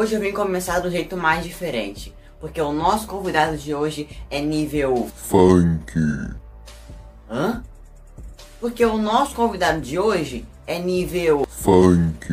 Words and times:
Hoje 0.00 0.14
eu 0.14 0.20
vim 0.22 0.32
começar 0.32 0.80
do 0.80 0.90
jeito 0.90 1.14
mais 1.14 1.44
diferente, 1.44 2.14
porque 2.40 2.58
o 2.58 2.72
nosso 2.72 3.06
convidado 3.06 3.58
de 3.58 3.74
hoje 3.74 4.08
é 4.30 4.40
nível 4.40 5.10
Funk. 5.14 5.92
Hã? 7.30 7.62
Porque 8.58 8.82
o 8.82 8.96
nosso 8.96 9.34
convidado 9.34 9.78
de 9.78 9.98
hoje 9.98 10.46
é 10.66 10.78
nível 10.78 11.46
Funk. 11.46 12.32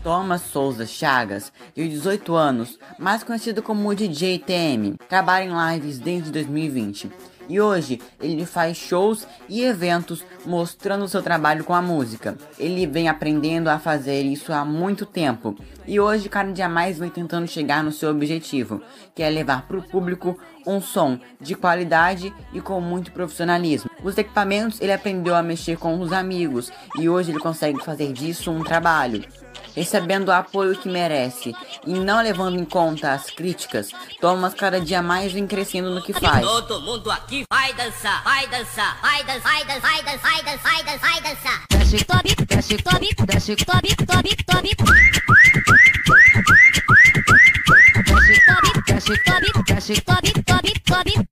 Thomas 0.00 0.42
Souza 0.42 0.86
Chagas, 0.86 1.52
de 1.74 1.88
18 1.88 2.36
anos, 2.36 2.78
mais 3.00 3.24
conhecido 3.24 3.64
como 3.64 3.92
DJ 3.92 4.38
TM, 4.38 4.94
trabalha 5.08 5.42
em 5.42 5.74
lives 5.74 5.98
desde 5.98 6.30
2020. 6.30 7.10
E 7.48 7.60
hoje 7.60 8.00
ele 8.20 8.44
faz 8.44 8.76
shows 8.76 9.26
e 9.48 9.62
eventos 9.62 10.24
mostrando 10.44 11.08
seu 11.08 11.22
trabalho 11.22 11.64
com 11.64 11.74
a 11.74 11.82
música. 11.82 12.36
Ele 12.58 12.86
vem 12.86 13.08
aprendendo 13.08 13.68
a 13.68 13.78
fazer 13.78 14.22
isso 14.22 14.52
há 14.52 14.64
muito 14.64 15.06
tempo 15.06 15.56
e 15.86 16.00
hoje 16.00 16.28
cada 16.28 16.52
dia 16.52 16.68
mais 16.68 16.98
vem 16.98 17.10
tentando 17.10 17.46
chegar 17.46 17.82
no 17.82 17.92
seu 17.92 18.10
objetivo, 18.10 18.82
que 19.14 19.22
é 19.22 19.30
levar 19.30 19.66
para 19.66 19.78
o 19.78 19.82
público 19.82 20.36
um 20.66 20.80
som 20.80 21.18
de 21.40 21.54
qualidade 21.54 22.34
e 22.52 22.60
com 22.60 22.80
muito 22.80 23.12
profissionalismo. 23.12 23.88
Os 24.02 24.18
equipamentos 24.18 24.80
ele 24.80 24.92
aprendeu 24.92 25.34
a 25.34 25.42
mexer 25.42 25.78
com 25.78 26.00
os 26.00 26.12
amigos 26.12 26.72
e 26.98 27.08
hoje 27.08 27.30
ele 27.30 27.38
consegue 27.38 27.82
fazer 27.84 28.12
disso 28.12 28.50
um 28.50 28.64
trabalho 28.64 29.24
recebendo 29.76 30.28
o 30.28 30.32
apoio 30.32 30.76
que 30.76 30.88
merece 30.88 31.54
e 31.86 31.92
não 31.92 32.22
levando 32.22 32.58
em 32.58 32.64
conta 32.64 33.12
as 33.12 33.30
críticas, 33.30 33.90
Thomas 34.20 34.54
cada 34.54 34.80
dia 34.80 35.02
mais 35.02 35.32
vem 35.32 35.46
crescendo 35.46 35.90
no 35.90 36.02
que 36.02 36.14
faz. 36.14 36.40
Todo 36.40 36.80
mundo 36.80 37.10
aqui 37.10 37.44
vai 37.50 37.74
dançar, 37.74 38.24
vai 38.24 38.46
dançar, 38.48 38.98
vai 39.02 39.22
dançar, 39.24 39.42
vai 39.42 39.64
dançar, 39.66 39.80
vai 39.82 40.02
dançar, 40.02 40.32
vai 40.32 40.42
dançar, 40.42 40.72
vai 40.72 40.82
dançar, 40.82 41.10
vai 41.10 41.20
dançar. 41.20 41.66
Desce, 41.70 42.04
tobi, 42.04 42.34
desce, 42.46 42.76
tobi, 42.78 43.08
desce, 43.26 43.56
tobi, 43.56 43.96
tobi, 43.96 44.36
tobi. 44.46 44.76
Desce, 48.06 48.40
tobi, 48.46 48.82
desce, 48.86 49.22
tobi, 49.22 49.64
desce, 49.66 50.00
tobi, 50.00 50.32
tobi, 50.42 50.80
tobi. 50.80 51.28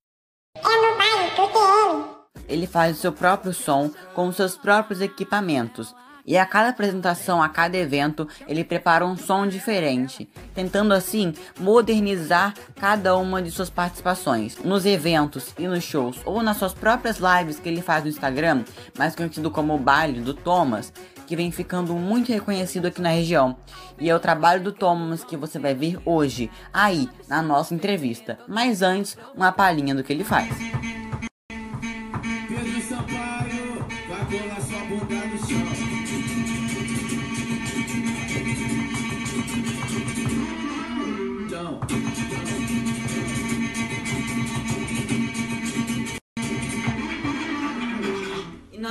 É 0.57 0.77
no 0.77 0.99
baile 0.99 1.31
do 1.35 1.49
TM. 1.49 2.15
Ele 2.47 2.67
faz 2.67 2.99
o 2.99 3.01
seu 3.01 3.13
próprio 3.13 3.55
som 3.55 3.91
com 4.15 4.29
os 4.29 4.37
seus 4.37 4.57
próprios 4.57 5.01
equipamentos. 5.01 5.95
E 6.27 6.39
a 6.39 6.47
cada 6.47 6.71
apresentação, 6.71 7.43
a 7.43 7.49
cada 7.49 7.77
evento, 7.77 8.27
ele 8.49 8.65
prepara 8.65 9.05
um 9.05 9.17
som 9.17 9.47
diferente, 9.47 10.29
tentando 10.55 10.95
assim 10.95 11.35
modernizar 11.61 12.55
cada 12.77 13.15
uma 13.17 13.43
de 13.43 13.51
suas 13.51 13.69
participações. 13.69 14.57
Nos 14.65 14.87
eventos 14.87 15.53
e 15.59 15.69
nos 15.69 15.85
shows, 15.85 16.19
ou 16.25 16.43
nas 16.43 16.57
suas 16.57 16.73
próprias 16.73 17.19
lives 17.19 17.59
que 17.59 17.69
ele 17.69 17.83
faz 17.83 18.05
no 18.05 18.11
Instagram, 18.11 18.65
mais 18.99 19.15
conhecido 19.15 19.51
como 19.51 19.75
o 19.75 19.79
baile 19.79 20.21
do 20.21 20.33
Thomas, 20.33 20.93
que 21.27 21.37
vem 21.37 21.51
ficando 21.51 21.95
muito 21.95 22.33
reconhecido 22.33 22.87
aqui 22.87 23.03
na 23.03 23.11
região. 23.11 23.57
E 23.99 24.09
é 24.09 24.15
o 24.15 24.21
trabalho 24.21 24.63
do 24.63 24.73
Thomas 24.73 25.25
que 25.25 25.37
você 25.37 25.59
vai 25.59 25.75
ver 25.75 25.99
hoje, 26.05 26.51
aí, 26.73 27.09
na 27.29 27.43
nossa 27.43 27.75
entrevista. 27.75 28.39
Mas 28.49 28.83
antes, 28.83 29.17
uma 29.35 29.53
palhinha 29.53 29.95
do 29.95 30.03
que 30.03 30.13
ele 30.13 30.25
faz. 30.25 30.55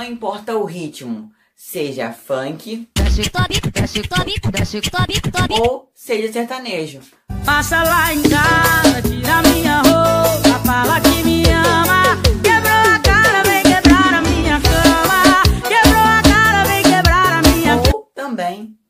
Não 0.04 0.10
importa 0.10 0.54
o 0.54 0.66
ritmo, 0.66 1.30
seja 1.56 2.12
funk 2.12 2.86
ou 5.50 5.90
seja 5.94 6.30
sertanejo. 6.30 7.00
Passa 7.46 7.82
lá 7.82 8.12
em 8.12 8.22
casa, 8.22 9.00
tira 9.00 9.42
minha 9.42 9.80
roupa, 9.80 9.93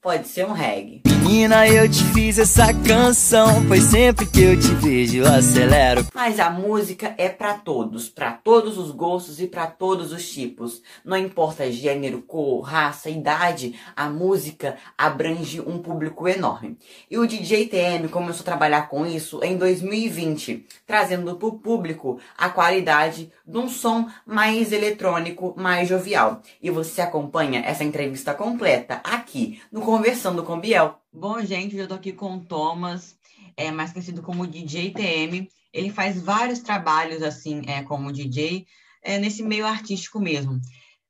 pode 0.05 0.29
ser 0.29 0.45
um 0.45 0.53
reggae. 0.53 1.01
Menina, 1.07 1.67
eu 1.67 1.91
te 1.91 2.05
fiz 2.13 2.39
essa 2.39 2.67
canção, 2.87 3.67
pois 3.67 3.85
sempre 3.85 4.27
que 4.27 4.43
eu 4.43 4.61
te 4.61 4.69
vejo 4.75 5.17
eu 5.17 5.27
acelero. 5.27 6.07
Mas 6.15 6.39
a 6.39 6.51
música 6.51 7.15
é 7.17 7.31
pra 7.31 7.55
todos, 7.55 8.11
pra 8.11 8.33
todos 8.33 8.77
os 8.77 8.91
gostos 8.91 9.41
e 9.41 9.47
pra 9.47 9.67
todos 9.67 10.13
os 10.13 10.31
tipos. 10.31 10.83
Não 11.03 11.17
importa 11.17 11.73
gênero, 11.73 12.21
cor, 12.21 12.61
raça, 12.61 13.09
idade, 13.09 13.75
a 13.97 14.11
música 14.11 14.77
abrange 14.99 15.63
um 15.63 15.79
público 15.79 16.29
enorme. 16.29 16.77
E 17.11 17.17
o 17.17 17.27
DJ 17.27 17.69
TM 17.69 18.09
começou 18.09 18.43
a 18.43 18.45
trabalhar 18.45 18.89
com 18.91 19.07
isso 19.07 19.43
em 19.43 19.57
2020, 19.57 20.67
trazendo 20.87 21.37
pro 21.37 21.53
público 21.53 22.21
a 22.37 22.51
qualidade 22.51 23.33
de 23.47 23.59
um 23.59 23.69
som 23.69 24.09
mais 24.27 24.73
eletrônico, 24.73 25.55
mais 25.57 25.89
jovial. 25.89 26.43
E 26.63 26.71
você 26.71 27.01
acompanha 27.01 27.63
essa 27.65 27.83
entrevista 27.83 28.35
completa 28.35 29.01
aqui 29.03 29.63
no 29.73 29.81
Conversando 29.97 30.43
com 30.43 30.59
Biel. 30.59 31.01
Bom, 31.13 31.41
gente, 31.45 31.77
eu 31.77 31.87
tô 31.87 31.95
aqui 31.95 32.13
com 32.13 32.35
o 32.35 32.45
Thomas, 32.45 33.17
é 33.57 33.71
mais 33.71 33.93
conhecido 33.93 34.23
como 34.23 34.45
DJ 34.45 34.93
TM. 34.93 35.49
Ele 35.73 35.89
faz 35.89 36.21
vários 36.21 36.59
trabalhos 36.59 37.23
assim, 37.23 37.63
é, 37.69 37.81
como 37.85 38.13
DJ, 38.13 38.67
é, 39.01 39.19
nesse 39.19 39.41
meio 39.45 39.65
artístico 39.65 40.19
mesmo. 40.19 40.61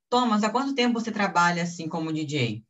Thomas, 0.07 0.43
há 0.43 0.51
quanto 0.51 0.75
tempo 0.75 0.99
você 0.99 1.11
trabalha 1.11 1.63
assim 1.63 1.89
como 1.89 2.13
DJ? 2.13 2.63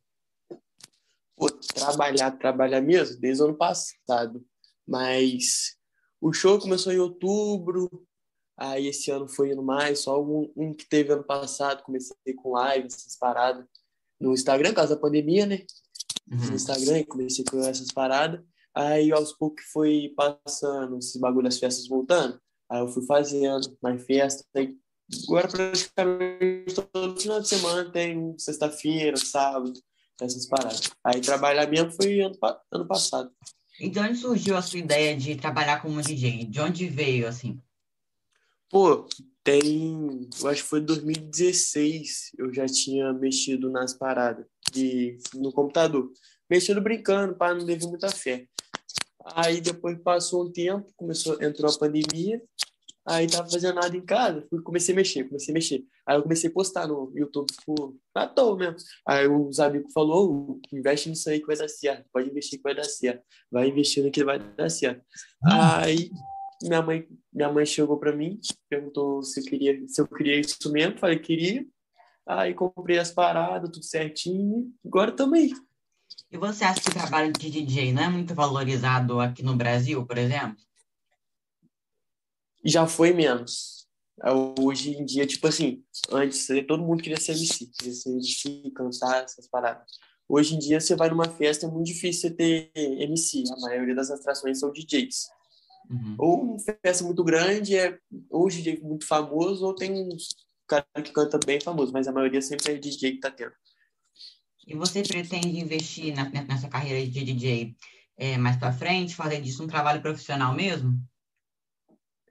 Pô, 1.36 1.50
trabalhar, 1.50 2.30
trabalhar 2.30 2.80
mesmo, 2.80 3.20
desde 3.20 3.42
o 3.42 3.48
ano 3.48 3.54
passado. 3.58 4.42
Mas 4.88 5.76
o 6.18 6.32
show 6.32 6.58
começou 6.58 6.94
em 6.94 6.98
outubro, 6.98 7.90
aí 8.56 8.86
esse 8.86 9.10
ano 9.10 9.28
foi 9.28 9.52
indo 9.52 9.62
mais, 9.62 9.98
só 9.98 10.18
um, 10.24 10.50
um 10.56 10.72
que 10.72 10.88
teve 10.88 11.12
ano 11.12 11.24
passado, 11.24 11.82
comecei 11.82 12.16
com 12.34 12.52
live, 12.52 12.86
essas 12.86 13.18
paradas 13.18 13.66
no 14.18 14.32
Instagram, 14.32 14.70
por 14.70 14.76
causa 14.76 14.94
da 14.94 15.00
pandemia, 15.00 15.44
né? 15.44 15.66
No 16.26 16.54
Instagram, 16.54 17.04
comecei 17.04 17.44
com 17.44 17.60
essas 17.60 17.92
paradas. 17.92 18.40
Aí 18.74 19.10
aos 19.12 19.32
poucos 19.32 19.64
foi 19.72 20.12
passando 20.16 20.98
esses 20.98 21.20
bagulho 21.20 21.44
das 21.44 21.58
festas 21.58 21.86
voltando. 21.86 22.38
Aí 22.68 22.80
eu 22.80 22.88
fui 22.88 23.04
fazendo 23.06 23.76
mais 23.80 24.04
festa. 24.04 24.44
Aí, 24.54 24.76
agora 25.26 25.48
praticamente 25.48 26.74
todo 26.92 27.20
final 27.20 27.40
de 27.40 27.48
semana 27.48 27.90
tem 27.90 28.36
sexta-feira, 28.38 29.16
sábado, 29.16 29.72
essas 30.20 30.46
paradas. 30.46 30.90
Aí 31.04 31.20
trabalhar 31.20 31.68
mesmo 31.70 31.92
foi 31.92 32.20
ano, 32.20 32.36
ano 32.72 32.86
passado. 32.86 33.30
E 33.78 33.88
de 33.88 33.98
onde 33.98 34.16
surgiu 34.16 34.56
a 34.56 34.62
sua 34.62 34.78
ideia 34.78 35.16
de 35.16 35.36
trabalhar 35.36 35.80
como 35.80 36.02
DJ? 36.02 36.44
De 36.44 36.60
onde 36.60 36.88
veio, 36.88 37.28
assim? 37.28 37.60
Pô, 38.70 39.06
tem. 39.46 40.28
Eu 40.42 40.48
acho 40.48 40.64
que 40.64 40.68
foi 40.68 40.80
2016 40.80 42.32
eu 42.36 42.52
já 42.52 42.66
tinha 42.66 43.12
mexido 43.12 43.70
nas 43.70 43.94
paradas 43.94 44.44
de, 44.72 45.16
no 45.34 45.52
computador. 45.52 46.10
Mexido 46.50 46.80
brincando, 46.80 47.36
para 47.36 47.54
não 47.54 47.64
dever 47.64 47.86
muita 47.86 48.10
fé. 48.10 48.46
Aí 49.34 49.60
depois 49.60 49.96
passou 50.02 50.44
um 50.44 50.52
tempo, 50.52 50.86
começou, 50.96 51.40
entrou 51.40 51.70
a 51.70 51.78
pandemia, 51.78 52.40
aí 53.04 53.26
tava 53.28 53.48
fazendo 53.48 53.74
nada 53.76 53.96
em 53.96 54.04
casa, 54.04 54.44
fui, 54.48 54.62
comecei 54.62 54.94
a 54.94 54.96
mexer, 54.96 55.24
comecei 55.24 55.52
a 55.52 55.54
mexer. 55.54 55.84
Aí 56.06 56.16
eu 56.16 56.22
comecei 56.22 56.50
a 56.50 56.52
postar 56.52 56.86
no 56.86 57.12
YouTube, 57.14 57.46
tipo, 57.46 57.96
à 58.14 58.26
toa 58.26 58.56
mesmo. 58.56 58.76
Aí 59.06 59.26
os 59.26 59.58
amigos 59.58 59.92
falaram, 59.92 60.60
investe 60.72 61.08
nisso 61.08 61.28
aí 61.28 61.40
que 61.40 61.46
vai 61.46 61.56
dar 61.56 61.68
certo, 61.68 62.04
pode 62.12 62.30
investir 62.30 62.58
que 62.58 62.62
vai 62.62 62.74
dar 62.74 62.84
certo, 62.84 63.22
vai 63.50 63.68
investindo 63.68 64.10
que 64.10 64.24
vai 64.24 64.38
dar 64.38 64.70
certo. 64.70 65.02
Aí 65.44 66.10
minha 66.62 66.82
mãe, 66.82 67.08
minha 67.32 67.52
mãe 67.52 67.66
chegou 67.66 67.98
para 67.98 68.14
mim, 68.14 68.40
perguntou 68.68 69.22
se 69.22 69.40
eu 69.40 69.44
queria, 69.44 69.88
se 69.88 70.00
eu 70.00 70.06
queria 70.06 70.40
isso 70.40 70.70
mesmo, 70.72 70.98
falei 70.98 71.18
que 71.18 71.26
queria. 71.26 71.66
Aí 72.26 72.54
comprei 72.54 72.98
as 72.98 73.10
paradas, 73.10 73.70
tudo 73.70 73.84
certinho, 73.84 74.72
agora 74.84 75.12
também. 75.12 75.52
E 76.30 76.36
você 76.36 76.64
acha 76.64 76.80
que 76.80 76.88
o 76.88 76.94
trabalho 76.94 77.32
de 77.32 77.50
DJ 77.50 77.92
não 77.92 78.02
é 78.02 78.08
muito 78.08 78.34
valorizado 78.34 79.20
aqui 79.20 79.42
no 79.42 79.54
Brasil, 79.54 80.04
por 80.04 80.18
exemplo? 80.18 80.56
Já 82.64 82.86
foi 82.86 83.12
menos. 83.12 83.86
É, 84.22 84.30
Hoje 84.58 84.90
em 84.90 85.04
dia, 85.04 85.26
tipo 85.26 85.46
assim, 85.46 85.84
antes 86.10 86.48
todo 86.66 86.82
mundo 86.82 87.02
queria 87.02 87.20
ser 87.20 87.32
MC, 87.32 87.66
queria 87.66 87.94
ser 87.94 88.10
MC, 88.10 88.72
cantar 88.74 89.24
essas 89.24 89.46
paradas. 89.46 89.86
Hoje 90.28 90.56
em 90.56 90.58
dia, 90.58 90.80
você 90.80 90.96
vai 90.96 91.08
numa 91.08 91.28
festa, 91.28 91.66
é 91.66 91.70
muito 91.70 91.86
difícil 91.86 92.22
você 92.22 92.34
ter 92.34 92.72
MC. 92.74 93.44
A 93.52 93.60
maioria 93.60 93.94
das 93.94 94.10
atrações 94.10 94.58
são 94.58 94.72
DJs. 94.72 95.28
Uhum. 95.88 96.16
Ou 96.18 96.42
uma 96.42 96.58
festa 96.58 97.04
muito 97.04 97.22
grande, 97.22 97.76
é 97.76 97.98
ou 98.30 98.48
DJ 98.48 98.80
muito 98.80 99.06
famoso, 99.06 99.64
ou 99.66 99.74
tem 99.74 99.92
uns 99.92 100.34
cara 100.66 100.84
que 101.02 101.12
canta 101.12 101.38
bem 101.46 101.60
famoso, 101.60 101.92
mas 101.92 102.08
a 102.08 102.12
maioria 102.12 102.42
sempre 102.42 102.72
é 102.72 102.76
DJ 102.76 103.12
que 103.12 103.20
tá 103.20 103.30
tendo. 103.30 103.52
E 104.66 104.74
você 104.74 105.02
pretende 105.02 105.60
investir 105.60 106.12
na- 106.14 106.28
nessa 106.28 106.68
carreira 106.68 107.08
de 107.08 107.22
DJ 107.24 107.76
é, 108.18 108.36
mais 108.36 108.56
pra 108.56 108.72
frente, 108.72 109.14
fazer 109.14 109.40
disso 109.40 109.62
um 109.62 109.68
trabalho 109.68 110.02
profissional 110.02 110.54
mesmo? 110.54 110.98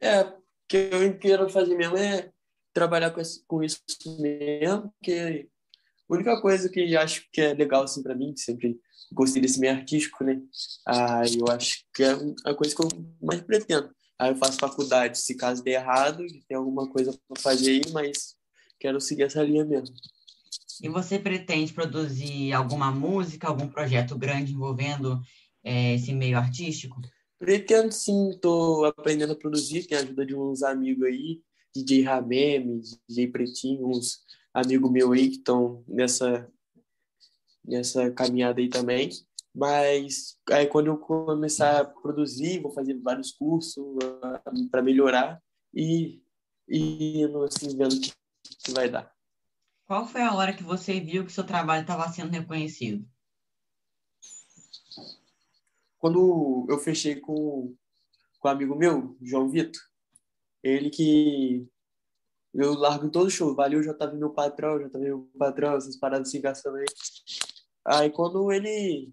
É, 0.02 0.22
o 0.22 0.42
que 0.68 0.90
eu 0.92 1.18
quero 1.18 1.50
fazer 1.50 1.75
mesmo 1.75 1.96
é 1.96 2.31
trabalhar 2.74 3.12
com, 3.12 3.22
esse- 3.22 3.46
com 3.46 3.63
isso 3.63 3.80
mesmo, 4.19 4.94
porque 5.00 5.48
A 6.10 6.13
única 6.13 6.40
coisa 6.40 6.69
que 6.69 6.80
eu 6.80 7.00
acho 7.00 7.28
que 7.31 7.42
é 7.42 7.54
legal, 7.54 7.84
assim, 7.84 8.04
pra 8.04 8.16
mim, 8.16 8.34
que 8.34 8.40
sempre 8.40 8.80
gostei 9.12 9.42
desse 9.42 9.60
meio 9.60 9.74
artístico, 9.74 10.24
né? 10.24 10.40
Ah, 10.88 11.24
eu 11.25 11.46
acho 11.54 11.84
que 11.94 12.04
é 12.04 12.12
a 12.46 12.54
coisa 12.54 12.75
que 12.75 12.81
eu 12.84 12.90
mais 13.22 13.42
pretendo. 13.42 13.90
Aí 14.18 14.31
eu 14.31 14.36
faço 14.36 14.60
faculdade, 14.60 15.18
se 15.18 15.36
caso 15.36 15.63
der 15.63 15.81
errado, 15.81 16.24
tem 16.48 16.56
alguma 16.56 16.90
coisa 16.90 17.18
para 17.28 17.42
fazer 17.42 17.72
aí, 17.72 17.92
mas 17.92 18.36
quero 18.80 19.02
seguir 19.02 19.24
essa 19.24 19.44
linha 19.44 19.66
mesmo. 19.66 19.96
E 20.81 20.90
você 20.90 21.18
pretende 21.19 21.74
produzir 21.74 22.54
alguma 22.54 22.92
música, 22.92 23.48
algum 23.48 23.68
projeto 23.68 24.18
grande 24.18 24.54
envolvendo 24.54 25.19
é, 25.63 25.96
esse 25.96 26.13
meio 26.13 26.38
artístico? 26.38 27.02
Pretendo 27.38 27.92
sim, 27.92 28.30
estou 28.30 28.86
aprendendo 28.86 29.34
a 29.34 29.38
produzir, 29.38 29.86
tem 29.86 29.98
a 29.98 30.02
ajuda 30.02 30.25
de 30.25 30.36
uns 30.36 30.63
amigos 30.63 31.04
aí, 31.04 31.42
DJ 31.75 32.04
Rameme, 32.04 32.81
DJ 33.07 33.28
Pretinho, 33.28 33.88
uns 33.90 34.19
amigos 34.56 34.90
meus 34.90 35.12
aí 35.12 35.30
que 35.30 35.36
estão 35.36 35.84
nessa, 35.86 36.50
nessa 37.63 38.10
caminhada 38.12 38.62
aí 38.62 38.69
também. 38.69 39.10
Mas 39.54 40.38
aí 40.50 40.66
quando 40.66 40.88
eu 40.88 40.98
começar 40.98 41.81
a 41.81 41.86
produzir, 41.86 42.62
vou 42.62 42.72
fazer 42.72 42.98
vários 43.00 43.31
cursos 43.34 43.84
para 44.72 44.81
melhorar 44.81 45.42
e, 45.74 46.22
e 46.68 47.24
assim, 47.46 47.75
vendo 47.78 47.96
o 47.96 48.02
que, 48.02 48.13
que 48.63 48.72
vai 48.72 48.90
dar. 48.90 49.13
Qual 49.86 50.07
foi 50.07 50.22
a 50.22 50.34
hora 50.34 50.54
que 50.54 50.63
você 50.63 51.00
viu 51.00 51.25
que 51.25 51.31
seu 51.31 51.44
trabalho 51.44 51.81
estava 51.81 52.07
sendo 52.10 52.31
reconhecido? 52.31 53.06
Quando 56.00 56.66
eu 56.69 56.80
fechei 56.80 57.16
com, 57.16 57.75
com 58.40 58.48
um 58.48 58.52
amigo 58.52 58.75
meu, 58.75 59.18
João 59.22 59.50
Vitor, 59.50 59.81
ele 60.63 60.90
que 60.90 61.68
eu 62.56 62.74
largo 62.74 63.06
em 63.06 63.10
todo 63.10 63.30
show, 63.30 63.56
valeu, 63.56 63.84
já 63.84 63.94
tá 63.94 64.12
meu 64.12 64.31
patrão, 64.31 64.80
já 64.80 64.90
tá 64.90 64.98
meu 64.98 65.30
patrão, 65.38 65.75
essas 65.75 65.98
paradas 65.98 66.30
assim 66.30 66.42
gastando 66.42 66.78
aí. 66.78 66.86
Aí 67.86 68.10
quando 68.10 68.52
ele 68.52 69.12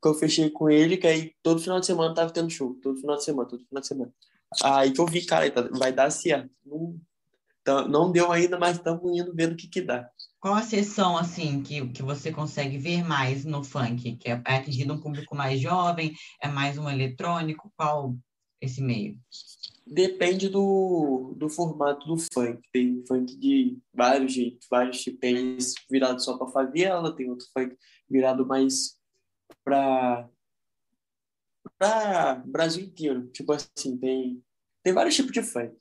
que 0.00 0.08
eu 0.08 0.14
fechei 0.14 0.48
com 0.48 0.70
ele, 0.70 0.96
que 0.96 1.06
aí 1.06 1.34
todo 1.42 1.60
final 1.60 1.80
de 1.80 1.86
semana 1.86 2.14
tava 2.14 2.30
tendo 2.30 2.50
show, 2.50 2.74
todo 2.82 3.00
final 3.00 3.16
de 3.16 3.24
semana, 3.24 3.48
todo 3.48 3.64
final 3.64 3.80
de 3.80 3.86
semana. 3.88 4.14
Aí 4.62 4.92
que 4.92 5.00
eu 5.00 5.06
vi, 5.06 5.26
cara, 5.26 5.50
tá, 5.50 5.62
vai 5.72 5.92
dar 5.92 6.10
certo. 6.10 6.50
Não, 6.64 7.00
tá, 7.64 7.86
não 7.86 8.10
deu 8.10 8.30
ainda, 8.32 8.58
mas 8.58 8.76
estamos 8.76 9.18
indo 9.18 9.34
vendo 9.34 9.52
o 9.52 9.56
que 9.56 9.68
que 9.68 9.82
dá. 9.82 10.08
Qual 10.40 10.54
a 10.54 10.62
sessão, 10.62 11.16
assim, 11.18 11.62
que, 11.62 11.88
que 11.88 12.02
você 12.02 12.30
consegue 12.30 12.78
ver 12.78 13.02
mais 13.02 13.44
no 13.44 13.64
funk? 13.64 14.16
Que 14.16 14.30
é, 14.30 14.42
é 14.46 14.56
atingido 14.56 14.94
um 14.94 15.00
público 15.00 15.34
mais 15.34 15.60
jovem? 15.60 16.14
É 16.40 16.46
mais 16.46 16.78
um 16.78 16.88
eletrônico? 16.88 17.72
Qual 17.76 18.16
esse 18.60 18.80
meio? 18.80 19.18
Depende 19.90 20.48
do, 20.48 21.34
do 21.36 21.48
formato 21.48 22.06
do 22.06 22.16
funk. 22.18 22.60
Tem 22.72 23.02
funk 23.06 23.36
de 23.36 23.78
vários 23.92 24.32
jeitos, 24.32 24.66
vários 24.70 25.00
tipos. 25.00 25.74
Virado 25.90 26.22
só 26.22 26.36
para 26.36 26.48
favela, 26.48 27.14
tem 27.16 27.30
outro 27.30 27.46
funk 27.52 27.76
virado 28.08 28.46
mais 28.46 28.98
para 29.64 30.28
para 31.78 32.42
Brasil 32.46 32.84
inteiro. 32.84 33.28
Tipo 33.28 33.52
assim, 33.52 33.96
tem 33.98 34.44
tem 34.82 34.92
vários 34.92 35.14
tipos 35.14 35.32
de 35.32 35.42
funk. 35.42 35.76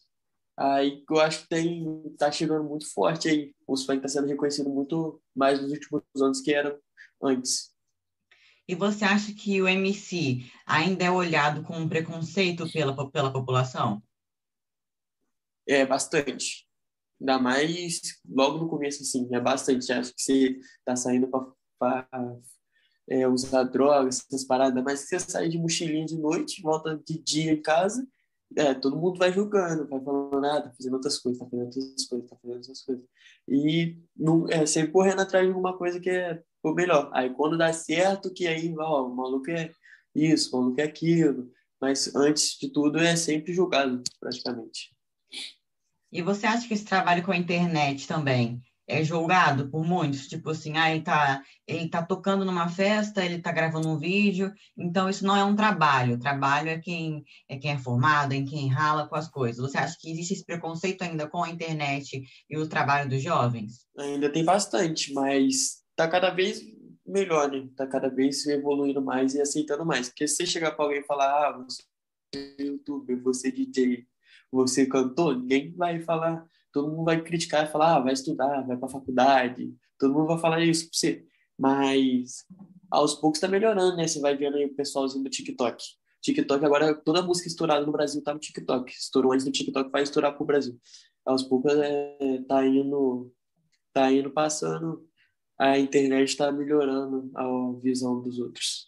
Aí 0.57 1.03
eu 1.09 1.19
acho 1.19 1.43
que 1.43 1.49
tem 1.49 2.15
tá 2.17 2.31
chegando 2.31 2.63
muito 2.63 2.91
forte 2.91 3.27
aí. 3.27 3.53
Os 3.67 3.85
funk 3.85 4.01
tá 4.01 4.07
sendo 4.07 4.27
reconhecido 4.27 4.69
muito 4.69 5.21
mais 5.35 5.61
nos 5.61 5.71
últimos 5.71 6.03
anos 6.21 6.41
que 6.41 6.53
eram 6.53 6.79
antes. 7.21 7.75
E 8.67 8.75
você 8.75 9.05
acha 9.05 9.33
que 9.33 9.61
o 9.61 9.67
MC 9.67 10.45
ainda 10.65 11.05
é 11.05 11.11
olhado 11.11 11.63
com 11.63 11.87
preconceito 11.87 12.69
pela, 12.71 13.09
pela 13.09 13.31
população? 13.31 14.03
É, 15.67 15.85
bastante. 15.85 16.67
Ainda 17.19 17.39
mais 17.39 18.01
logo 18.27 18.57
no 18.57 18.69
começo, 18.69 19.03
assim, 19.03 19.27
é 19.33 19.39
bastante. 19.39 19.91
Acho 19.91 20.13
que 20.13 20.21
você 20.21 20.59
tá 20.83 20.95
saindo 20.95 21.29
para 21.79 22.07
é, 23.09 23.27
usar 23.27 23.63
drogas, 23.63 24.25
essas 24.27 24.45
paradas, 24.45 24.83
mas 24.83 25.01
se 25.01 25.07
você 25.07 25.19
sair 25.19 25.49
de 25.49 25.57
mochilinha 25.57 26.05
de 26.05 26.17
noite, 26.17 26.61
volta 26.61 27.01
de 27.05 27.17
dia 27.19 27.53
em 27.53 27.61
casa, 27.61 28.05
é, 28.55 28.73
todo 28.73 28.97
mundo 28.97 29.17
vai 29.17 29.31
julgando, 29.31 29.87
vai 29.87 30.01
falando, 30.01 30.45
ah, 30.45 30.61
tá 30.61 30.71
fazendo 30.71 30.93
outras 30.93 31.17
coisas, 31.17 31.39
tá 31.39 31.45
fazendo 31.45 31.65
outras 31.65 32.05
coisas, 32.07 32.29
tá 32.29 32.35
fazendo 32.35 32.57
outras 32.57 32.81
coisas. 32.81 33.05
E 33.47 33.97
não, 34.15 34.47
é 34.49 34.65
sempre 34.65 34.91
correndo 34.91 35.21
atrás 35.21 35.45
de 35.45 35.51
alguma 35.51 35.77
coisa 35.77 35.99
que 35.99 36.09
é 36.09 36.41
melhor. 36.73 37.09
Aí 37.13 37.29
quando 37.33 37.57
dá 37.57 37.71
certo, 37.73 38.33
que 38.33 38.47
aí, 38.47 38.73
ó, 38.77 39.07
o 39.07 39.15
maluco 39.15 39.49
é 39.51 39.71
isso, 40.13 40.55
o 40.55 40.61
maluco 40.61 40.81
é 40.81 40.83
aquilo. 40.83 41.49
Mas 41.79 42.13
antes 42.15 42.57
de 42.59 42.69
tudo 42.69 42.99
é 42.99 43.15
sempre 43.15 43.53
julgado, 43.53 44.01
praticamente. 44.19 44.95
E 46.11 46.21
você 46.21 46.47
acha 46.47 46.67
que 46.67 46.73
esse 46.73 46.85
trabalho 46.85 47.23
com 47.23 47.31
a 47.31 47.37
internet 47.37 48.07
também 48.07 48.61
é 48.87 49.03
julgado 49.03 49.69
por 49.69 49.85
muitos, 49.85 50.27
tipo 50.27 50.49
assim, 50.49 50.77
ah, 50.77 50.89
ele 50.89 51.03
tá, 51.03 51.43
ele 51.67 51.89
tá 51.89 52.01
tocando 52.01 52.45
numa 52.45 52.69
festa, 52.69 53.23
ele 53.23 53.41
tá 53.41 53.51
gravando 53.51 53.89
um 53.89 53.97
vídeo, 53.97 54.53
então 54.77 55.09
isso 55.09 55.25
não 55.25 55.35
é 55.35 55.43
um 55.43 55.57
trabalho, 55.57 56.15
o 56.15 56.19
trabalho 56.19 56.69
é 56.69 56.79
quem 56.79 57.25
é 57.49 57.57
quem 57.57 57.71
é 57.71 57.77
formado, 57.77 58.31
em 58.31 58.45
quem 58.45 58.69
rala 58.69 59.05
com 59.05 59.15
as 59.15 59.27
coisas. 59.27 59.59
Você 59.59 59.77
acha 59.77 59.97
que 59.99 60.09
existe 60.09 60.35
esse 60.35 60.45
preconceito 60.45 61.01
ainda 61.01 61.27
com 61.27 61.43
a 61.43 61.49
internet 61.49 62.23
e 62.49 62.57
o 62.57 62.67
trabalho 62.67 63.09
dos 63.09 63.21
jovens? 63.21 63.85
Ainda 63.99 64.31
tem 64.31 64.45
bastante, 64.45 65.13
mas 65.13 65.83
tá 65.97 66.07
cada 66.07 66.29
vez 66.29 66.63
melhor, 67.05 67.51
né? 67.51 67.67
Tá 67.75 67.85
cada 67.85 68.07
vez 68.07 68.45
evoluindo 68.47 69.01
mais 69.01 69.35
e 69.35 69.41
aceitando 69.41 69.85
mais. 69.85 70.07
Porque 70.07 70.27
se 70.27 70.37
você 70.37 70.45
chegar 70.45 70.71
para 70.71 70.85
alguém 70.85 71.01
e 71.01 71.05
falar, 71.05 71.49
ah, 71.49 71.57
você 71.57 71.83
é 72.33 72.63
youtuber, 72.63 73.21
você 73.21 73.49
é 73.49 73.51
DJ, 73.51 74.07
você 74.49 74.85
cantou, 74.85 75.35
ninguém 75.35 75.73
vai 75.73 75.99
falar 75.99 76.47
todo 76.77 76.89
mundo 76.91 77.05
vai 77.05 77.21
criticar 77.23 77.65
e 77.65 77.71
falar, 77.71 77.95
ah, 77.95 77.99
vai 77.99 78.13
estudar, 78.13 78.61
vai 78.61 78.77
para 78.77 78.87
faculdade, 78.87 79.73
todo 79.97 80.13
mundo 80.13 80.27
vai 80.27 80.37
falar 80.37 80.61
isso 80.61 80.89
para 80.89 80.97
você. 80.97 81.25
Mas 81.57 82.45
aos 82.91 83.15
poucos 83.15 83.37
está 83.37 83.47
melhorando, 83.47 83.97
né? 83.97 84.07
Você 84.07 84.19
vai 84.19 84.37
vendo 84.37 84.57
aí 84.57 84.65
o 84.65 84.75
pessoalzinho 84.75 85.23
do 85.23 85.29
TikTok. 85.29 85.83
TikTok 86.21 86.63
agora, 86.63 86.93
toda 86.93 87.23
música 87.23 87.47
estourada 87.47 87.85
no 87.85 87.91
Brasil 87.91 88.23
tá 88.23 88.33
no 88.33 88.39
TikTok. 88.39 88.91
Estourou 88.91 89.33
antes 89.33 89.45
do 89.45 89.51
TikTok, 89.51 89.89
vai 89.89 90.03
estourar 90.03 90.35
pro 90.35 90.45
Brasil. 90.45 90.79
Aos 91.25 91.43
poucos 91.43 91.73
é, 91.73 92.43
tá 92.47 92.65
indo, 92.65 93.33
tá 93.91 94.11
indo 94.11 94.29
passando, 94.29 95.03
a 95.59 95.77
internet 95.77 96.29
está 96.29 96.51
melhorando 96.51 97.31
a 97.35 97.79
visão 97.81 98.21
dos 98.21 98.39
outros, 98.39 98.87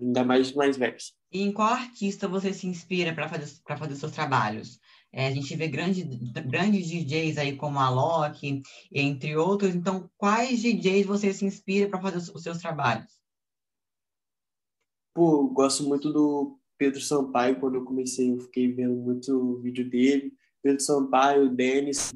ainda 0.00 0.24
mais 0.24 0.52
mais 0.52 0.76
velhos. 0.76 1.14
E 1.32 1.42
em 1.42 1.52
qual 1.52 1.68
artista 1.68 2.28
você 2.28 2.52
se 2.52 2.66
inspira 2.66 3.14
para 3.14 3.28
fazer 3.28 3.60
fazer 3.66 3.94
seus 3.96 4.12
trabalhos? 4.12 4.78
É, 5.12 5.28
a 5.28 5.30
gente 5.30 5.56
vê 5.56 5.66
grandes, 5.66 6.04
grandes 6.46 6.88
DJs 6.88 7.38
aí 7.38 7.56
como 7.56 7.78
a 7.78 7.88
Loki, 7.88 8.60
entre 8.92 9.34
outros. 9.36 9.74
Então, 9.74 10.10
quais 10.18 10.60
DJs 10.60 11.06
você 11.06 11.32
se 11.32 11.44
inspira 11.46 11.88
para 11.88 12.02
fazer 12.02 12.18
os 12.18 12.42
seus 12.42 12.58
trabalhos? 12.58 13.10
Pô, 15.14 15.48
gosto 15.48 15.84
muito 15.84 16.12
do 16.12 16.58
Pedro 16.76 17.00
Sampaio. 17.00 17.58
Quando 17.58 17.76
eu 17.76 17.84
comecei, 17.84 18.30
eu 18.30 18.40
fiquei 18.40 18.70
vendo 18.70 18.94
muito 18.94 19.58
vídeo 19.62 19.88
dele. 19.88 20.34
Pedro 20.62 20.82
Sampaio, 20.82 21.48
Dennis, 21.48 22.12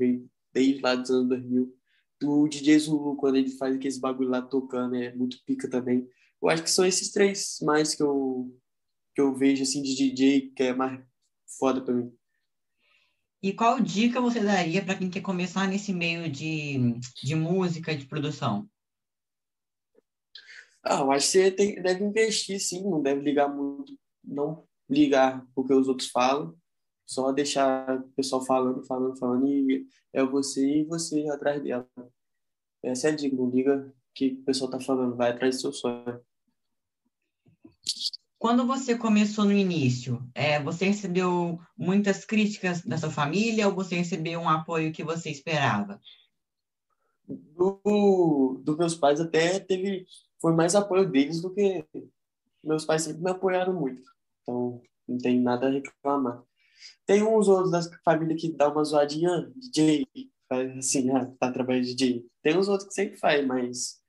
desde 0.52 0.82
lá 0.82 0.94
dos 0.94 1.10
anos 1.10 1.28
2000. 1.30 1.79
Do 2.20 2.46
DJ 2.48 2.78
Zulu, 2.78 3.16
quando 3.16 3.36
ele 3.36 3.50
faz 3.50 3.74
aqueles 3.74 3.98
bagulho 3.98 4.28
lá 4.28 4.42
tocando, 4.42 4.94
é 4.94 5.14
muito 5.14 5.42
pica 5.44 5.68
também. 5.68 6.06
Eu 6.40 6.48
acho 6.48 6.62
que 6.62 6.70
são 6.70 6.84
esses 6.84 7.10
três 7.10 7.58
mais 7.62 7.94
que 7.94 8.02
eu, 8.02 8.54
que 9.14 9.20
eu 9.20 9.34
vejo, 9.34 9.62
assim, 9.62 9.82
de 9.82 9.94
DJ, 9.94 10.52
que 10.54 10.62
é 10.64 10.74
mais 10.74 11.02
foda 11.58 11.80
pra 11.82 11.94
mim. 11.94 12.12
E 13.42 13.54
qual 13.54 13.80
dica 13.80 14.20
você 14.20 14.40
daria 14.40 14.84
para 14.84 14.96
quem 14.96 15.08
quer 15.08 15.22
começar 15.22 15.66
nesse 15.66 15.94
meio 15.94 16.30
de, 16.30 16.94
de 17.22 17.34
música, 17.34 17.96
de 17.96 18.04
produção? 18.06 18.68
Ah, 20.82 21.00
eu 21.00 21.10
acho 21.10 21.26
que 21.26 21.32
você 21.32 21.50
tem, 21.50 21.82
deve 21.82 22.04
investir, 22.04 22.60
sim, 22.60 22.82
não 22.82 23.02
deve 23.02 23.22
ligar 23.22 23.48
muito, 23.48 23.98
não 24.22 24.66
ligar 24.88 25.46
porque 25.54 25.72
os 25.72 25.88
outros 25.88 26.10
falam, 26.10 26.54
só 27.10 27.32
deixar 27.32 27.98
o 27.98 28.08
pessoal 28.10 28.40
falando, 28.46 28.86
falando, 28.86 29.18
falando, 29.18 29.48
e 29.48 29.84
é 30.12 30.24
você 30.24 30.82
e 30.82 30.84
você 30.84 31.28
atrás 31.28 31.60
dela. 31.60 31.88
Essa 32.80 33.08
é 33.08 33.10
a 33.10 33.16
dica, 33.16 33.34
não 33.34 33.50
liga 33.50 33.92
o 33.92 33.92
que 34.14 34.34
o 34.34 34.44
pessoal 34.44 34.70
tá 34.70 34.78
falando, 34.78 35.16
vai 35.16 35.32
atrás 35.32 35.56
do 35.56 35.60
seu 35.60 35.72
sonho. 35.72 36.20
Quando 38.38 38.64
você 38.64 38.96
começou 38.96 39.44
no 39.44 39.52
início, 39.52 40.24
é, 40.32 40.62
você 40.62 40.84
recebeu 40.84 41.58
muitas 41.76 42.24
críticas 42.24 42.82
da 42.82 42.96
sua 42.96 43.10
família 43.10 43.66
ou 43.66 43.74
você 43.74 43.96
recebeu 43.96 44.38
um 44.38 44.48
apoio 44.48 44.92
que 44.92 45.02
você 45.02 45.30
esperava? 45.30 46.00
Do, 47.26 48.60
dos 48.62 48.78
meus 48.78 48.94
pais 48.94 49.20
até 49.20 49.58
teve, 49.58 50.06
foi 50.40 50.54
mais 50.54 50.76
apoio 50.76 51.10
deles 51.10 51.42
do 51.42 51.52
que 51.52 51.84
meus 52.62 52.84
pais 52.84 53.02
sempre 53.02 53.20
me 53.20 53.30
apoiaram 53.32 53.72
muito. 53.72 54.08
Então, 54.42 54.80
não 55.08 55.18
tem 55.18 55.40
nada 55.40 55.66
a 55.66 55.70
reclamar. 55.70 56.44
Tem 57.06 57.22
uns 57.22 57.48
outros 57.48 57.70
da 57.70 57.80
família 58.04 58.36
que 58.36 58.52
dá 58.52 58.68
uma 58.68 58.84
zoadinha, 58.84 59.50
DJ, 59.56 60.06
faz 60.48 60.76
assim, 60.76 61.10
ah, 61.10 61.26
tá 61.38 61.52
trabalhando 61.52 61.84
de 61.84 61.94
DJ. 61.94 62.26
Tem 62.42 62.56
uns 62.56 62.68
outros 62.68 62.88
que 62.88 62.94
sempre 62.94 63.16
faz, 63.18 63.46
mas 63.46 64.00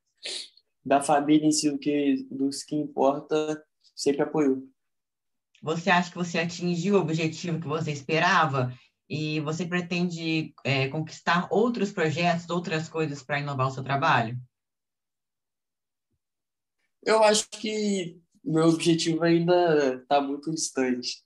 da 0.84 1.00
família 1.00 1.46
em 1.46 1.52
si, 1.52 1.76
que, 1.78 2.26
dos 2.30 2.62
que 2.62 2.74
importa, 2.74 3.62
sempre 3.94 4.22
apoiou. 4.22 4.62
Você 5.62 5.90
acha 5.90 6.10
que 6.10 6.16
você 6.16 6.38
atingiu 6.38 6.96
o 6.96 7.00
objetivo 7.00 7.60
que 7.60 7.68
você 7.68 7.92
esperava? 7.92 8.76
E 9.08 9.40
você 9.40 9.64
pretende 9.64 10.52
é, 10.64 10.88
conquistar 10.88 11.46
outros 11.50 11.92
projetos, 11.92 12.48
outras 12.50 12.88
coisas 12.88 13.22
para 13.22 13.38
inovar 13.38 13.68
o 13.68 13.70
seu 13.70 13.82
trabalho? 13.82 14.36
Eu 17.04 17.22
acho 17.22 17.48
que 17.50 18.18
meu 18.44 18.68
objetivo 18.68 19.22
ainda 19.22 19.96
está 19.96 20.20
muito 20.20 20.50
distante. 20.50 21.22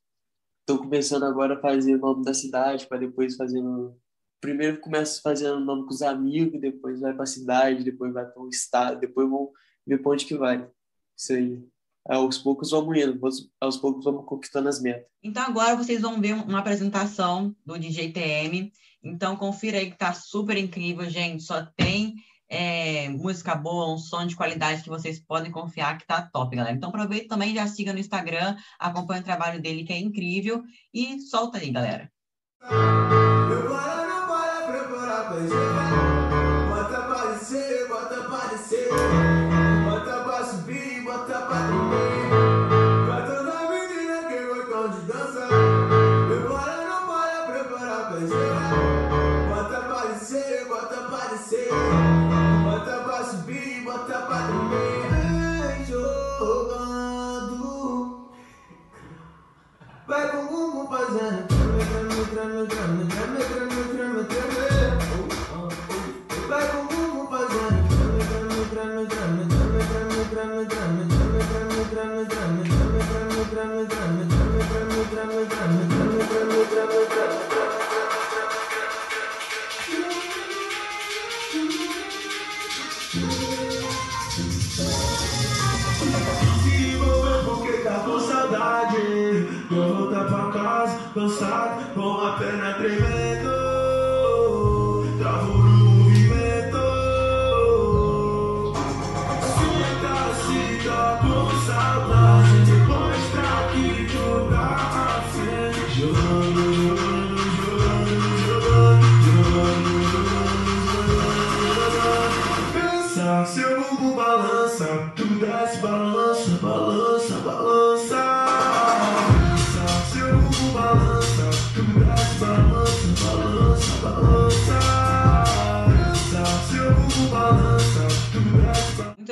Estou 0.68 0.78
começando 0.78 1.22
agora 1.22 1.54
a 1.54 1.60
fazer 1.60 1.94
o 1.94 1.98
nome 2.00 2.24
da 2.24 2.34
cidade, 2.34 2.88
para 2.88 2.98
depois 2.98 3.36
fazer 3.36 3.62
no... 3.62 3.96
Primeiro 4.40 4.80
começo 4.80 5.22
fazendo 5.22 5.58
o 5.58 5.64
nome 5.64 5.84
com 5.84 5.94
os 5.94 6.02
amigos, 6.02 6.60
depois 6.60 6.98
vai 6.98 7.14
para 7.14 7.22
a 7.22 7.26
cidade, 7.26 7.84
depois 7.84 8.12
vai 8.12 8.26
para 8.26 8.42
o 8.42 8.48
estado, 8.48 8.98
depois 8.98 9.30
vão 9.30 9.52
ver 9.86 10.02
para 10.02 10.10
onde 10.10 10.26
que 10.26 10.34
vai. 10.34 10.68
Isso 11.16 11.34
aí. 11.34 11.62
Aos 12.04 12.38
poucos 12.38 12.72
vamos 12.72 12.98
indo, 12.98 13.16
aos 13.60 13.76
poucos 13.76 14.04
vamos 14.04 14.24
conquistando 14.26 14.68
as 14.68 14.82
metas. 14.82 15.06
Então 15.22 15.44
agora 15.44 15.76
vocês 15.76 16.02
vão 16.02 16.20
ver 16.20 16.34
uma 16.34 16.58
apresentação 16.58 17.54
do 17.64 17.78
DJ 17.78 18.12
TM. 18.12 18.72
Então 19.04 19.36
confira 19.36 19.78
aí 19.78 19.88
que 19.88 19.96
tá 19.96 20.12
super 20.14 20.56
incrível, 20.56 21.08
gente. 21.08 21.44
Só 21.44 21.64
tem 21.76 22.16
é, 22.48 23.08
música 23.08 23.54
boa, 23.54 23.92
um 23.92 23.98
som 23.98 24.26
de 24.26 24.36
qualidade 24.36 24.82
que 24.82 24.88
vocês 24.88 25.20
podem 25.20 25.50
confiar 25.50 25.98
que 25.98 26.06
tá 26.06 26.22
top, 26.22 26.54
galera. 26.56 26.76
Então 26.76 26.90
aproveita 26.90 27.28
também, 27.28 27.54
já 27.54 27.66
siga 27.66 27.92
no 27.92 27.98
Instagram, 27.98 28.56
acompanha 28.78 29.20
o 29.20 29.24
trabalho 29.24 29.60
dele 29.60 29.84
que 29.84 29.92
é 29.92 29.98
incrível 29.98 30.62
e 30.92 31.20
solta 31.20 31.58
aí, 31.58 31.70
galera. 31.70 32.10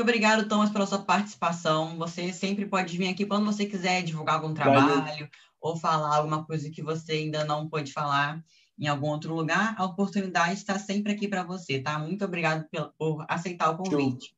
Obrigado, 0.04 0.46
Thomas, 0.46 0.70
pela 0.70 0.86
sua 0.86 0.98
participação. 0.98 1.96
Você 1.96 2.32
sempre 2.32 2.66
pode 2.66 2.96
vir 2.96 3.08
aqui 3.08 3.24
quando 3.26 3.46
você 3.46 3.66
quiser 3.66 4.02
divulgar 4.02 4.36
algum 4.36 4.52
trabalho 4.54 5.28
ou 5.60 5.76
falar 5.76 6.16
alguma 6.16 6.44
coisa 6.44 6.70
que 6.70 6.82
você 6.82 7.12
ainda 7.12 7.44
não 7.44 7.68
pôde 7.68 7.90
falar 7.92 8.44
em 8.78 8.86
algum 8.86 9.08
outro 9.08 9.34
lugar. 9.34 9.74
A 9.78 9.84
oportunidade 9.84 10.54
está 10.54 10.78
sempre 10.78 11.12
aqui 11.12 11.26
para 11.26 11.42
você, 11.42 11.80
tá? 11.80 11.98
Muito 11.98 12.24
obrigado 12.24 12.66
por 12.98 13.24
aceitar 13.28 13.70
o 13.70 13.78
convite. 13.78 14.36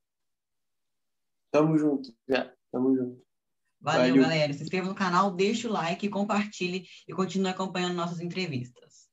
Tamo 1.51 1.77
junto, 1.77 2.13
já. 2.27 2.51
Tamo 2.71 2.95
junto. 2.95 3.21
Valeu, 3.79 4.09
Valeu. 4.09 4.23
galera. 4.23 4.53
Se 4.53 4.63
inscreva 4.63 4.87
no 4.87 4.95
canal, 4.95 5.31
deixa 5.31 5.67
o 5.67 5.71
like, 5.71 6.07
compartilhe 6.09 6.87
e 7.07 7.13
continue 7.13 7.49
acompanhando 7.49 7.93
nossas 7.93 8.21
entrevistas. 8.21 9.07